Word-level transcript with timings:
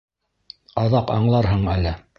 Аҙаҡ 0.85 1.13
аңларһың 1.19 1.73
әле. 1.79 1.99